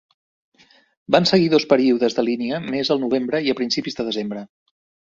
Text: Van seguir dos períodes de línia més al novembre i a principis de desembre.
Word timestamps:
Van 1.17 1.27
seguir 1.33 1.51
dos 1.55 1.67
períodes 1.75 2.17
de 2.21 2.27
línia 2.31 2.63
més 2.75 2.95
al 2.97 3.05
novembre 3.07 3.47
i 3.51 3.55
a 3.57 3.61
principis 3.63 4.01
de 4.03 4.09
desembre. 4.11 4.49